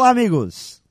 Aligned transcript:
Olá, 0.00 0.08
amigos! 0.08 0.82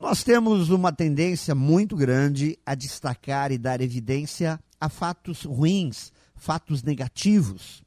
Nós 0.00 0.24
temos 0.24 0.70
uma 0.70 0.90
tendência 0.90 1.54
muito 1.54 1.94
grande 1.94 2.58
a 2.64 2.74
destacar 2.74 3.52
e 3.52 3.58
dar 3.58 3.82
evidência 3.82 4.58
a 4.80 4.88
fatos 4.88 5.42
ruins, 5.42 6.10
fatos 6.34 6.82
negativos. 6.82 7.84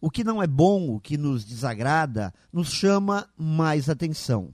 O 0.00 0.10
que 0.10 0.24
não 0.24 0.42
é 0.42 0.46
bom, 0.48 0.92
o 0.92 0.98
que 0.98 1.16
nos 1.16 1.44
desagrada, 1.44 2.34
nos 2.52 2.72
chama 2.72 3.28
mais 3.38 3.88
atenção. 3.88 4.52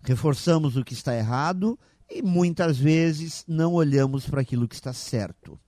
Reforçamos 0.00 0.76
o 0.76 0.84
que 0.84 0.94
está 0.94 1.12
errado 1.12 1.76
e 2.08 2.22
muitas 2.22 2.78
vezes 2.78 3.44
não 3.48 3.72
olhamos 3.72 4.30
para 4.30 4.42
aquilo 4.42 4.68
que 4.68 4.76
está 4.76 4.92
certo. 4.92 5.58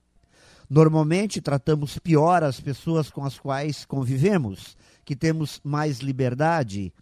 Normalmente 0.70 1.40
tratamos 1.40 1.98
pior 1.98 2.44
as 2.44 2.60
pessoas 2.60 3.10
com 3.10 3.24
as 3.24 3.36
quais 3.36 3.84
convivemos, 3.84 4.76
que 5.04 5.16
temos 5.16 5.60
mais 5.64 5.98
liberdade 5.98 6.92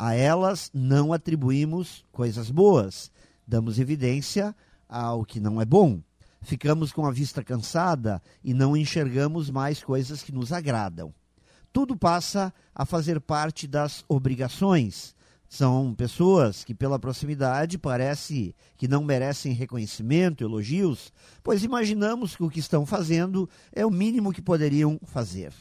a 0.00 0.14
elas 0.14 0.70
não 0.72 1.12
atribuímos 1.12 2.06
coisas 2.10 2.50
boas, 2.50 3.12
damos 3.46 3.78
evidência 3.78 4.56
ao 4.88 5.26
que 5.26 5.38
não 5.38 5.60
é 5.60 5.64
bom. 5.66 6.00
Ficamos 6.40 6.90
com 6.90 7.04
a 7.04 7.10
vista 7.10 7.44
cansada 7.44 8.22
e 8.42 8.54
não 8.54 8.74
enxergamos 8.74 9.50
mais 9.50 9.84
coisas 9.84 10.22
que 10.22 10.32
nos 10.32 10.54
agradam. 10.54 11.12
Tudo 11.70 11.94
passa 11.94 12.50
a 12.74 12.86
fazer 12.86 13.20
parte 13.20 13.66
das 13.66 14.02
obrigações. 14.08 15.14
São 15.46 15.94
pessoas 15.94 16.64
que, 16.64 16.74
pela 16.74 16.98
proximidade, 16.98 17.76
parece 17.76 18.56
que 18.78 18.88
não 18.88 19.04
merecem 19.04 19.52
reconhecimento, 19.52 20.42
elogios, 20.42 21.12
pois 21.42 21.62
imaginamos 21.62 22.34
que 22.34 22.42
o 22.42 22.48
que 22.48 22.60
estão 22.60 22.86
fazendo 22.86 23.46
é 23.70 23.84
o 23.84 23.90
mínimo 23.90 24.32
que 24.32 24.40
poderiam 24.40 24.98
fazer. 25.04 25.52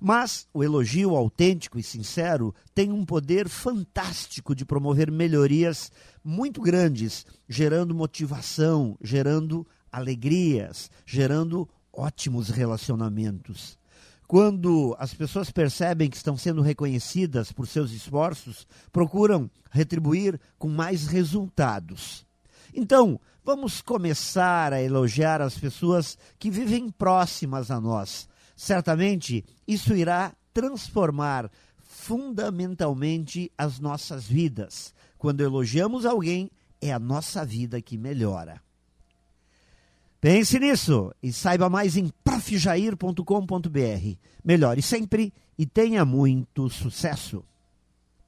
Mas 0.00 0.46
o 0.52 0.62
elogio 0.62 1.16
autêntico 1.16 1.78
e 1.78 1.82
sincero 1.82 2.54
tem 2.74 2.92
um 2.92 3.04
poder 3.04 3.48
fantástico 3.48 4.54
de 4.54 4.64
promover 4.64 5.10
melhorias 5.10 5.90
muito 6.22 6.60
grandes, 6.60 7.24
gerando 7.48 7.94
motivação, 7.94 8.96
gerando 9.02 9.66
alegrias, 9.90 10.90
gerando 11.06 11.68
ótimos 11.92 12.48
relacionamentos. 12.48 13.78
Quando 14.26 14.96
as 14.98 15.12
pessoas 15.12 15.50
percebem 15.50 16.08
que 16.08 16.16
estão 16.16 16.36
sendo 16.36 16.62
reconhecidas 16.62 17.52
por 17.52 17.66
seus 17.66 17.92
esforços, 17.92 18.66
procuram 18.90 19.50
retribuir 19.70 20.40
com 20.58 20.68
mais 20.68 21.06
resultados. 21.06 22.26
Então, 22.74 23.20
vamos 23.44 23.82
começar 23.82 24.72
a 24.72 24.82
elogiar 24.82 25.40
as 25.42 25.58
pessoas 25.58 26.18
que 26.38 26.50
vivem 26.50 26.90
próximas 26.90 27.70
a 27.70 27.80
nós, 27.80 28.26
Certamente 28.56 29.44
isso 29.66 29.94
irá 29.94 30.32
transformar 30.52 31.50
fundamentalmente 31.78 33.50
as 33.56 33.78
nossas 33.78 34.26
vidas. 34.26 34.94
Quando 35.18 35.40
elogiamos 35.40 36.04
alguém, 36.04 36.50
é 36.80 36.92
a 36.92 36.98
nossa 36.98 37.44
vida 37.44 37.80
que 37.80 37.96
melhora. 37.96 38.62
Pense 40.20 40.58
nisso 40.58 41.12
e 41.22 41.32
saiba 41.32 41.68
mais 41.68 41.96
em 41.96 42.10
profjair.com.br. 42.22 44.18
Melhore 44.42 44.82
sempre 44.82 45.32
e 45.58 45.66
tenha 45.66 46.04
muito 46.04 46.68
sucesso. 46.70 47.44